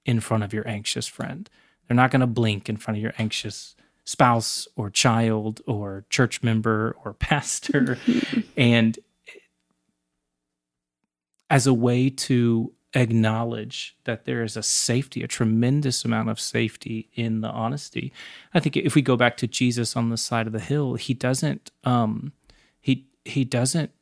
[0.07, 1.51] in front of your anxious friend.
[1.87, 6.41] They're not going to blink in front of your anxious spouse or child or church
[6.41, 7.99] member or pastor,
[8.57, 8.97] and
[11.51, 17.09] as a way to acknowledge that there is a safety, a tremendous amount of safety
[17.15, 18.13] in the honesty.
[18.53, 21.15] I think if we go back to Jesus on the side of the hill, he
[21.15, 22.33] doesn't um
[22.81, 23.93] he he doesn't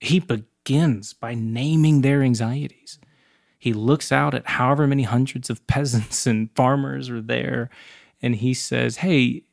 [0.00, 2.98] he begins by naming their anxieties.
[3.58, 7.70] He looks out at however many hundreds of peasants and farmers are there
[8.20, 9.44] and he says, "Hey,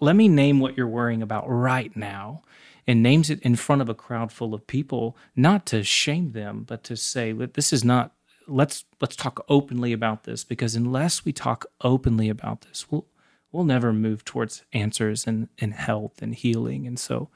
[0.00, 2.42] let me name what you're worrying about right now."
[2.88, 6.64] And names it in front of a crowd full of people, not to shame them,
[6.66, 8.14] but to say, this is not
[8.48, 13.06] let's let's talk openly about this because unless we talk openly about this, we'll
[13.52, 16.86] we'll never move towards answers and, and health and healing.
[16.86, 17.28] And so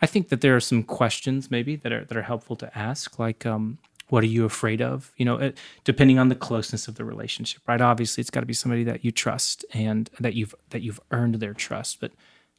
[0.00, 3.18] I think that there are some questions maybe that are that are helpful to ask,
[3.18, 3.78] like um,
[4.10, 5.12] what are you afraid of?
[5.16, 7.80] You know, it, depending on the closeness of the relationship, right?
[7.80, 11.36] Obviously, it's got to be somebody that you trust and that you've that you've earned
[11.36, 11.98] their trust.
[12.00, 12.12] But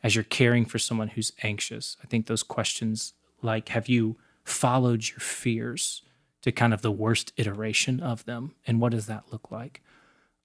[0.06, 1.98] as you're caring for someone who's anxious.
[2.04, 6.04] I think those questions like have you followed your fears
[6.44, 9.82] to kind of the worst iteration of them and what does that look like?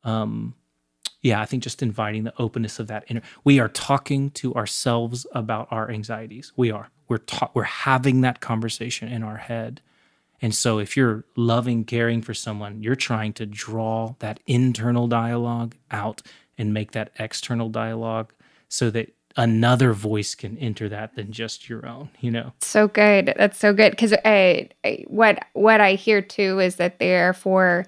[0.03, 0.55] Um
[1.20, 5.27] yeah, I think just inviting the openness of that inner we are talking to ourselves
[5.33, 6.55] about our anxieties.
[6.57, 6.88] We are.
[7.07, 9.83] We're ta- we're having that conversation in our head.
[10.40, 15.75] And so if you're loving, caring for someone, you're trying to draw that internal dialogue
[15.90, 16.23] out
[16.57, 18.33] and make that external dialogue
[18.66, 23.33] so that another voice can enter that than just your own you know so good
[23.37, 27.87] that's so good because I, I, what what i hear too is that there for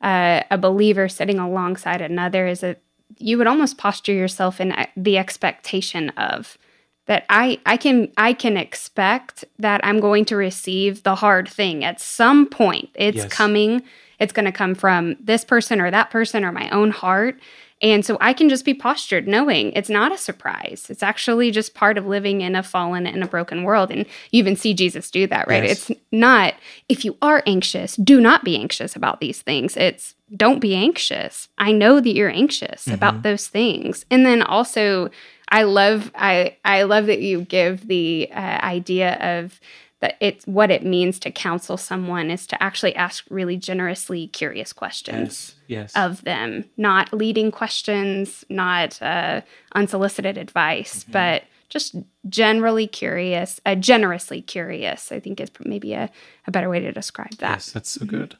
[0.00, 2.80] uh, a believer sitting alongside another is that
[3.18, 6.58] you would almost posture yourself in uh, the expectation of
[7.06, 11.84] that I I can I can expect that I'm going to receive the hard thing
[11.84, 12.90] at some point.
[12.94, 13.32] It's yes.
[13.32, 13.82] coming
[14.20, 17.38] it's going to come from this person or that person or my own heart.
[17.82, 20.86] And so I can just be postured knowing it's not a surprise.
[20.88, 23.90] It's actually just part of living in a fallen and a broken world.
[23.90, 25.64] And you even see Jesus do that, right?
[25.64, 25.90] Yes.
[25.90, 26.54] It's not,
[26.88, 29.76] if you are anxious, do not be anxious about these things.
[29.76, 31.48] It's don't be anxious.
[31.58, 34.06] I know that you're anxious about those things.
[34.10, 35.10] And then also,
[35.50, 39.60] I love I I love that you give the uh, idea of
[40.04, 44.70] that it's what it means to counsel someone is to actually ask really generously curious
[44.70, 45.96] questions Yes.
[45.96, 49.40] of them, not leading questions, not uh,
[49.74, 51.96] unsolicited advice, but just
[52.28, 55.10] generally curious, uh, generously curious.
[55.10, 56.10] I think is maybe a,
[56.46, 57.52] a better way to describe that.
[57.52, 58.36] Yes, that's so good.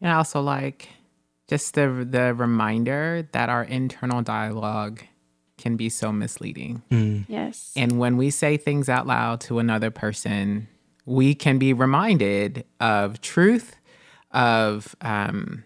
[0.00, 0.88] And I also like
[1.48, 5.02] just the the reminder that our internal dialogue
[5.58, 6.82] can be so misleading.
[7.28, 7.72] Yes.
[7.76, 10.68] And when we say things out loud to another person,
[11.04, 13.76] we can be reminded of truth,
[14.30, 15.64] of um,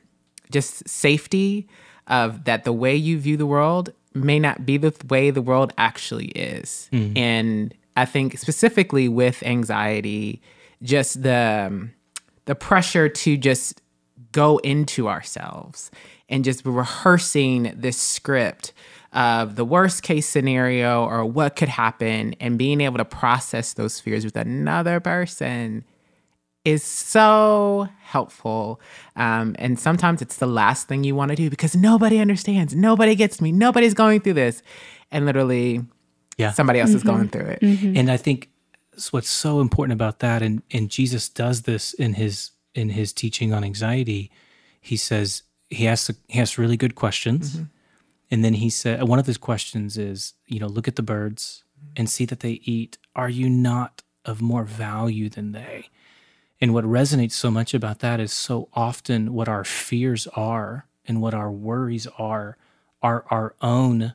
[0.51, 1.68] just safety,
[2.07, 5.72] of that the way you view the world may not be the way the world
[5.77, 6.88] actually is.
[7.16, 10.40] And I think specifically with anxiety,
[10.83, 11.92] just the um,
[12.44, 13.83] the pressure to just
[14.33, 15.90] go into ourselves
[16.29, 18.72] and just rehearsing this script
[19.16, 23.98] of the worst case scenario or what could happen and being able to process those
[23.98, 25.85] fears with another person
[26.64, 28.81] is so helpful.
[29.14, 33.14] Um, and sometimes it's the last thing you want to do because nobody understands, nobody
[33.14, 34.62] gets me, nobody's going through this.
[35.11, 35.83] And literally,
[36.37, 36.52] Yeah.
[36.52, 37.09] somebody else is mm-hmm.
[37.09, 37.61] going through it.
[37.62, 37.96] Mm-hmm.
[37.96, 38.50] And I think
[38.96, 43.12] s- what's so important about that, and and Jesus does this in his in his
[43.12, 44.31] teaching on anxiety.
[44.81, 47.64] He says he asks he asks really good questions, mm-hmm.
[48.30, 51.64] And then he said one of his questions is, you know, look at the birds
[51.96, 52.98] and see that they eat.
[53.14, 55.88] Are you not of more value than they?
[56.60, 61.20] And what resonates so much about that is so often what our fears are and
[61.20, 62.56] what our worries are
[63.02, 64.14] are our own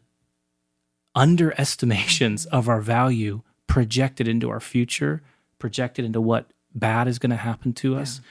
[1.16, 5.22] underestimations of our value projected into our future,
[5.60, 8.22] projected into what bad is going to happen to us.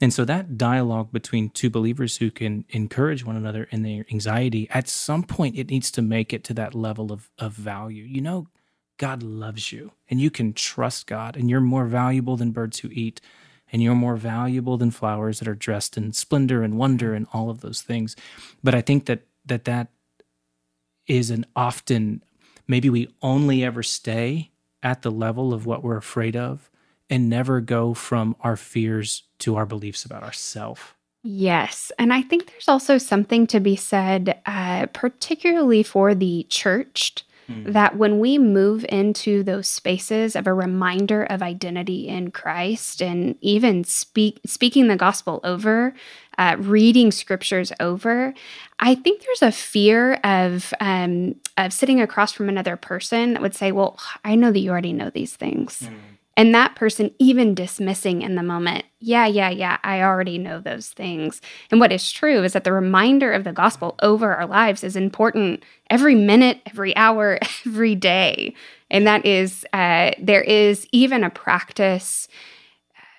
[0.00, 4.68] And so that dialogue between two believers who can encourage one another in their anxiety,
[4.70, 8.04] at some point it needs to make it to that level of, of value.
[8.04, 8.48] You know,
[8.98, 12.88] God loves you and you can trust God and you're more valuable than birds who
[12.92, 13.20] eat
[13.72, 17.50] and you're more valuable than flowers that are dressed in splendor and wonder and all
[17.50, 18.14] of those things.
[18.62, 19.88] But I think that that that
[21.06, 22.22] is an often
[22.66, 24.50] maybe we only ever stay
[24.82, 26.70] at the level of what we're afraid of
[27.08, 30.82] and never go from our fears to our beliefs about ourselves.
[31.22, 31.90] Yes.
[31.98, 37.96] And I think there's also something to be said, uh, particularly for the churched, that
[37.96, 43.84] when we move into those spaces of a reminder of identity in Christ and even
[43.84, 45.94] speak, speaking the gospel over,
[46.38, 48.34] uh, reading scriptures over,
[48.80, 53.54] I think there's a fear of, um, of sitting across from another person that would
[53.54, 55.88] say, Well, I know that you already know these things.
[56.36, 60.90] And that person even dismissing in the moment, yeah, yeah, yeah, I already know those
[60.90, 61.40] things.
[61.70, 64.96] And what is true is that the reminder of the gospel over our lives is
[64.96, 68.54] important every minute, every hour, every day.
[68.90, 72.28] And that is, uh, there is even a practice,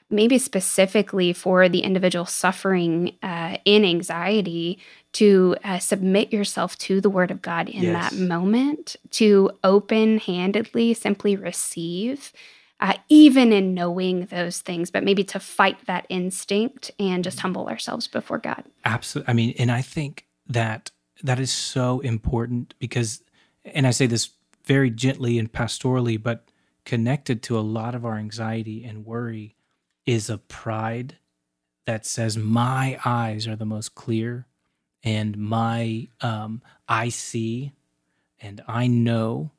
[0.10, 4.80] maybe specifically for the individual suffering uh, in anxiety,
[5.14, 8.12] to uh, submit yourself to the word of God in Yes.
[8.12, 12.32] that moment, to open handedly simply receive
[12.80, 17.68] uh, even in knowing those things, but maybe to fight that instinct and just humble
[17.68, 18.64] ourselves before God.
[18.86, 19.32] Absolutely.
[19.32, 20.92] I mean, and I think that
[21.24, 23.24] that is so important because,
[23.66, 24.30] and I say this
[24.66, 26.52] very gently and pastorally, but
[26.86, 29.56] connected to a lot of our anxiety and worry
[30.06, 31.18] is a pride
[31.86, 34.46] that says, My eyes are the most clear
[35.04, 37.74] and my, um, I see
[38.40, 39.52] and I know.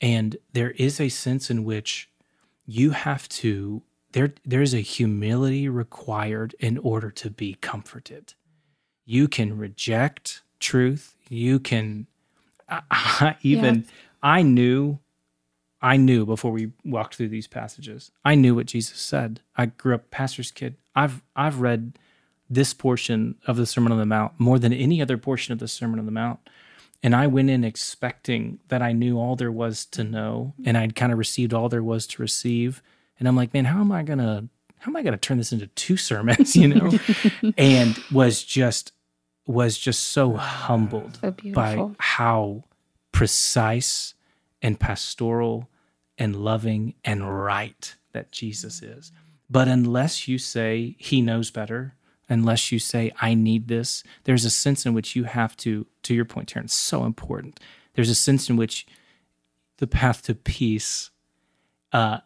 [0.00, 2.07] And there is a sense in which
[2.70, 8.34] you have to there there's a humility required in order to be comforted.
[9.06, 11.16] You can reject truth.
[11.30, 12.06] You can
[12.68, 13.86] I, I even Yes.
[14.22, 14.98] i knew
[15.80, 19.40] i knew before we walked through these passages i knew what jesus said.
[19.56, 20.76] I grew up pastor's kid.
[20.94, 21.98] I've i've read
[22.50, 25.68] this portion of the sermon on the mount more than any other portion of the
[25.68, 26.40] sermon on the mount
[27.02, 30.96] and I went in expecting that I knew all there was to know and I'd
[30.96, 32.82] kind of received all there was to receive.
[33.18, 34.48] And I'm like, man, how am I going to
[34.80, 36.92] how am I going to turn this into two sermons, you know?
[37.58, 38.92] and was just
[39.46, 42.64] was just so humbled So by how
[43.12, 44.14] precise
[44.60, 45.68] and pastoral
[46.18, 49.12] and loving and right that Jesus is.
[49.48, 51.94] But unless you say he knows better,
[52.28, 54.04] unless you say, I need this.
[54.24, 57.58] There's a sense in which you have to, to your point, Terrence, so important.
[57.94, 58.86] There's a sense in which
[59.78, 61.10] the path to peace,
[61.92, 62.18] uh,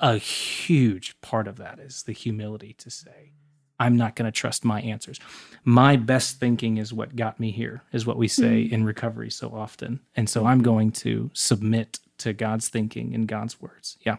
[0.00, 3.32] a huge part of that is the humility to say,
[3.78, 5.20] I'm not going to trust my answers.
[5.64, 8.74] My best thinking is what got me here, is what we say mm-hmm.
[8.74, 10.00] in recovery so often.
[10.14, 13.98] And so I'm going to submit to God's thinking and God's words.
[14.00, 14.16] Yeah.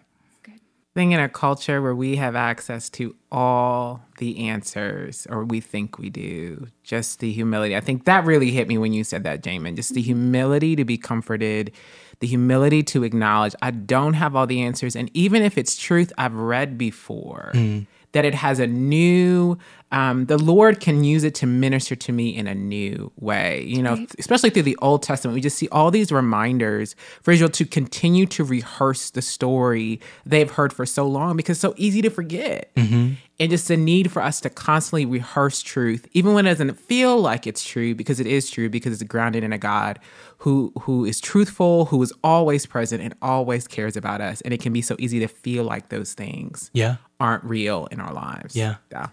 [0.98, 6.00] Being in a culture where we have access to all the answers, or we think
[6.00, 7.76] we do, just the humility.
[7.76, 9.76] I think that really hit me when you said that, Jamin.
[9.76, 11.72] Just the humility to be comforted,
[12.18, 14.96] the humility to acknowledge I don't have all the answers.
[14.96, 19.58] And even if it's truth I've read before, mm that it has a new
[19.92, 23.82] um, the lord can use it to minister to me in a new way you
[23.82, 24.16] know right.
[24.20, 25.34] especially through the old testament.
[25.34, 30.52] We just see all these reminders for israel to continue to rehearse the story they've
[30.52, 32.74] heard for so long because it's so easy to forget.
[32.76, 36.80] Mm-hmm and just the need for us to constantly rehearse truth, even when it doesn't
[36.80, 40.00] feel like it's true, because it is true, because it's grounded in a God
[40.40, 44.42] who who is truthful, who is always present and always cares about us.
[44.42, 46.98] And it can be so easy to feel like those things yeah.
[47.20, 48.56] aren't real in our lives.
[48.56, 48.76] Yeah.
[48.92, 49.10] Yeah.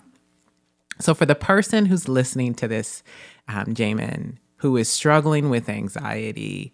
[1.00, 3.02] So for the person who's listening to this,
[3.48, 6.72] um, Jamin, who is struggling with anxiety,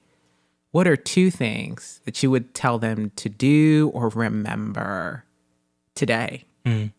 [0.70, 5.24] what are two things that you would tell them to do or remember
[5.94, 6.44] today?
[6.64, 6.92] Mm.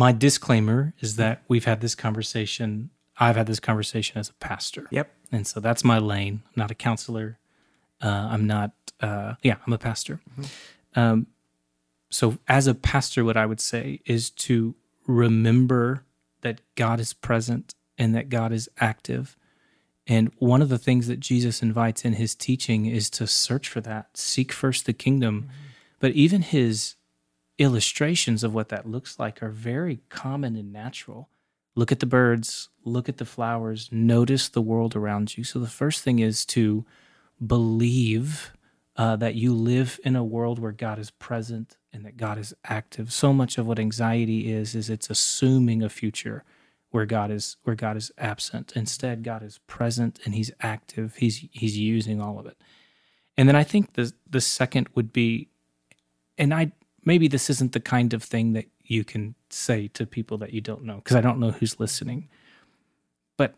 [0.00, 2.88] My disclaimer is that we've had this conversation.
[3.18, 4.86] I've had this conversation as a pastor.
[4.90, 5.12] Yep.
[5.30, 6.40] And so that's my lane.
[6.46, 7.38] I'm not a counselor.
[8.00, 8.72] Uh, I'm not,
[9.02, 10.20] uh, yeah, I'm a pastor.
[10.40, 10.98] Mm-hmm.
[10.98, 11.26] Um,
[12.08, 14.74] so, as a pastor, what I would say is to
[15.06, 16.06] remember
[16.40, 19.36] that God is present and that God is active.
[20.06, 23.82] And one of the things that Jesus invites in his teaching is to search for
[23.82, 25.42] that, seek first the kingdom.
[25.42, 25.50] Mm-hmm.
[25.98, 26.94] But even his
[27.60, 31.28] illustrations of what that looks like are very common and natural.
[31.76, 35.44] Look at the birds, look at the flowers, notice the world around you.
[35.44, 36.84] So, the first thing is to
[37.46, 38.52] believe
[38.96, 42.54] uh, that you live in a world where God is present and that God is
[42.64, 43.12] active.
[43.12, 46.44] So much of what anxiety is is it's assuming a future
[46.90, 48.72] where God is where God is absent.
[48.74, 51.16] Instead, God is present and He's active.
[51.16, 52.56] He's He's using all of it.
[53.36, 55.48] And then I think the the second would be,
[56.36, 56.72] and I
[57.04, 60.60] maybe this isn't the kind of thing that you can say to people that you
[60.60, 62.28] don't know because I don't know who's listening.
[63.36, 63.54] But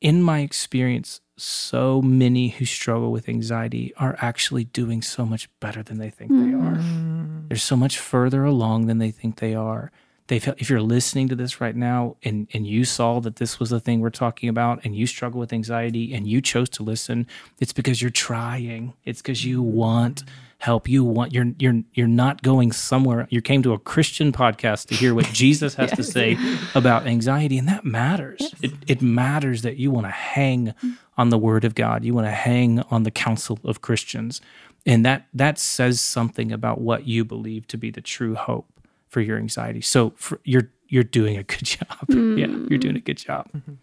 [0.00, 5.82] in my experience, so many who struggle with anxiety are actually doing so much better
[5.82, 6.44] than they think mm.
[6.44, 6.76] they are.
[6.76, 7.48] Mm.
[7.48, 9.90] They're so much further along than they think they are.
[10.28, 13.58] They feel, if you're listening to this right now and, and you saw that this
[13.58, 16.84] was the thing we're talking about and you struggle with anxiety and you chose to
[16.84, 17.26] listen,
[17.58, 18.94] it's because you're trying.
[19.04, 20.22] It's because you want
[20.60, 24.86] help you want you're you're you're not going somewhere you came to a christian podcast
[24.86, 25.96] to hear what jesus has yes.
[25.96, 26.36] to say
[26.74, 28.54] about anxiety and that matters yes.
[28.62, 30.74] it, it matters that you want to hang
[31.16, 34.42] on the word of god you want to hang on the counsel of christians
[34.84, 38.66] and that that says something about what you believe to be the true hope
[39.08, 42.38] for your anxiety so for, you're you're doing a good job mm.
[42.38, 43.74] yeah you're doing a good job mm-hmm.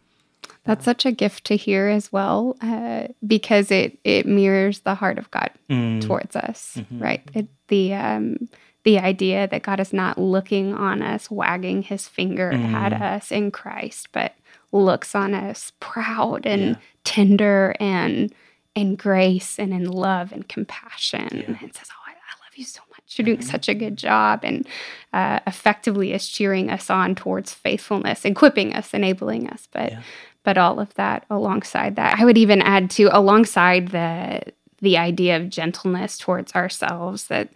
[0.67, 5.17] That's such a gift to hear as well, uh, because it it mirrors the heart
[5.17, 6.01] of God mm.
[6.05, 7.01] towards us, mm-hmm.
[7.01, 7.23] right?
[7.33, 8.49] It, the um,
[8.83, 12.73] the idea that God is not looking on us, wagging His finger mm.
[12.73, 14.35] at us in Christ, but
[14.73, 16.75] looks on us proud and yeah.
[17.05, 18.33] tender and
[18.75, 21.57] in grace and in love and compassion, yeah.
[21.61, 23.17] and says, "Oh, I, I, love you so much.
[23.17, 23.49] You're doing mm-hmm.
[23.49, 24.67] such a good job," and
[25.13, 29.93] uh, effectively is cheering us on towards faithfulness, equipping us, enabling us, but.
[29.93, 30.01] Yeah
[30.47, 32.17] but all of that alongside that.
[32.17, 34.41] I would even add to alongside the
[34.79, 37.49] the idea of gentleness towards ourselves that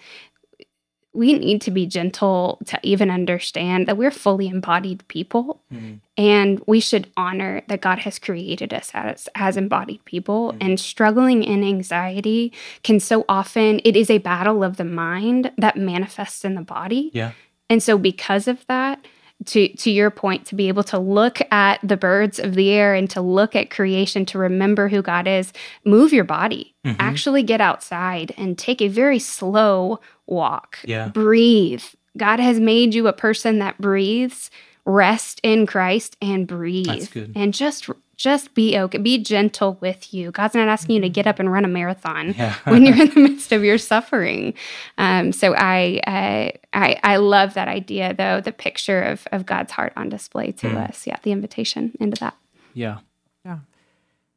[1.14, 5.96] we need to be gentle to even understand that we're fully embodied people mm-hmm.
[6.18, 10.58] and we should honor that God has created us as, as embodied people mm-hmm.
[10.60, 12.52] and struggling in anxiety
[12.84, 17.10] can so often it is a battle of the mind that manifests in the body.
[17.14, 17.32] Yeah.
[17.70, 19.06] And so because of that,
[19.46, 22.94] to to your point to be able to look at the birds of the air
[22.94, 25.52] and to look at creation to remember who God is.
[25.86, 26.76] Move your body.
[26.86, 26.98] Mm-hmm.
[27.00, 30.80] actually get outside and take a very slow walk.
[30.84, 31.10] Yeah.
[31.10, 31.84] breathe.
[32.18, 34.50] God has made you a person that breathes.
[34.84, 36.88] Rest in Christ and breathe.
[37.36, 37.88] And just
[38.22, 40.32] just be okay be gentle with you.
[40.32, 42.56] God's not asking you to get up and run a marathon yeah.
[42.66, 44.54] when you're in the midst of your suffering.
[45.00, 49.72] Um, so I, I, I i love that idea though the picture of of god's
[49.72, 50.90] heart on display to mm.
[50.90, 51.08] us.
[51.08, 52.36] Yeah the invitation into that.
[52.74, 53.00] Yeah.
[53.44, 53.60] Yeah.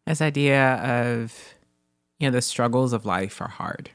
[0.07, 1.55] This idea of
[2.19, 3.91] you know the struggles of life are hard.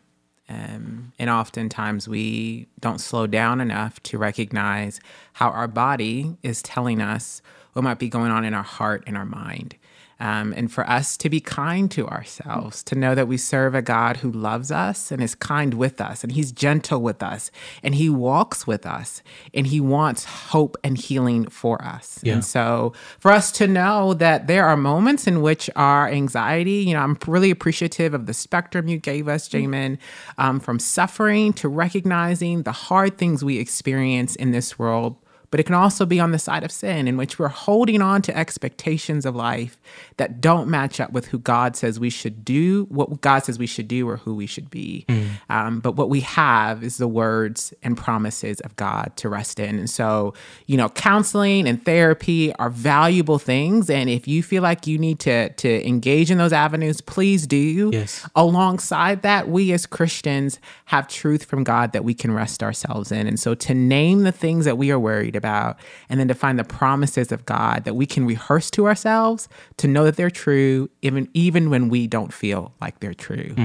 [0.47, 4.99] Um, and oftentimes we don't slow down enough to recognize
[5.33, 9.15] how our body is telling us what might be going on in our heart and
[9.15, 9.75] our mind.
[10.19, 13.81] Um, and for us to be kind to ourselves, to know that we serve a
[13.81, 17.51] God who loves us and is kind with us, and He's gentle with us,
[17.81, 19.21] and He walks with us,
[19.53, 22.19] and He wants hope and healing for us.
[22.21, 22.33] Yeah.
[22.33, 26.93] And so, for us to know that there are moments in which our anxiety, you
[26.93, 29.97] know, I'm really appreciative of the spectrum you gave us, Jamin,
[30.37, 35.15] um, from suffering to recognizing the hard things we experience in this world
[35.51, 38.21] but it can also be on the side of sin, in which we're holding on
[38.23, 39.79] to expectations of life
[40.17, 43.67] that don't match up with who God says we should do, what God says we
[43.67, 45.05] should do, or who we should be.
[45.49, 49.79] Um, but what we have is the words and promises of God to rest in.
[49.79, 50.33] And so,
[50.67, 53.89] you know, counseling and therapy are valuable things.
[53.89, 57.89] And if you feel like you need to to engage in those avenues, please do.
[57.91, 58.27] Yes.
[58.35, 63.27] Alongside that, we as Christians have truth from God that we can rest ourselves in.
[63.27, 66.59] And so to name the things that we are worried about and then to find
[66.59, 70.87] the promises of God that we can rehearse to ourselves to know that they're true
[71.01, 73.55] even even when we don't feel like they're true.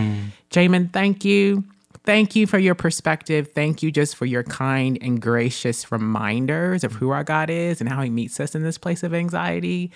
[0.50, 1.64] Jamin, thank you.
[2.04, 3.52] Thank you for your perspective.
[3.54, 7.88] Thank you just for your kind and gracious reminders of who our God is and
[7.88, 9.90] how He meets us in this place of anxiety.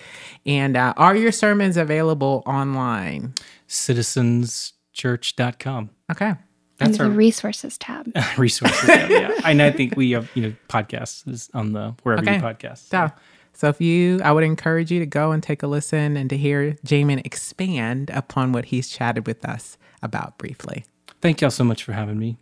[0.45, 3.35] And uh, are your sermons available online?
[3.67, 5.91] Citizenschurch.com.
[6.11, 6.33] Okay.
[6.81, 8.11] Under That's the resources tab.
[8.37, 8.87] resources.
[8.87, 9.31] yeah, yeah.
[9.43, 12.35] And I think we have, you know, podcasts is on the wherever Okay.
[12.35, 12.87] you podcast.
[12.89, 13.11] So,
[13.53, 16.37] so if you, I would encourage you to go and take a listen and to
[16.37, 20.85] hear Jamin expand upon what he's chatted with us about briefly.
[21.21, 22.37] Thank y'all so much for having me.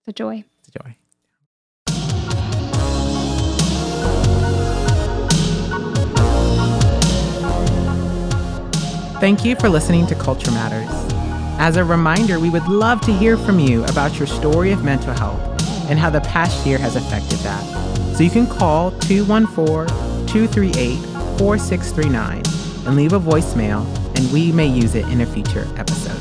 [0.00, 0.42] It's a joy.
[0.66, 0.96] It's a joy.
[9.20, 10.88] Thank you for listening to Culture Matters.
[11.58, 15.12] As a reminder, we would love to hear from you about your story of mental
[15.12, 15.40] health
[15.90, 18.16] and how the past year has affected that.
[18.16, 20.96] So you can call 214 238
[21.38, 22.42] 4639
[22.86, 23.84] and leave a voicemail,
[24.16, 26.20] and we may use it in a future episode.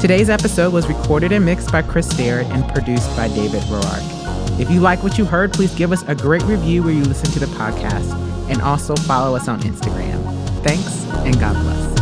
[0.00, 4.60] Today's episode was recorded and mixed by Chris Starrett and produced by David Roark.
[4.60, 7.30] If you like what you heard, please give us a great review where you listen
[7.32, 8.12] to the podcast
[8.48, 10.22] and also follow us on Instagram.
[10.62, 11.97] Thanks and God bless.